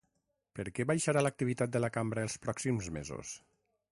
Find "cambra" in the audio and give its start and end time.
1.99-2.25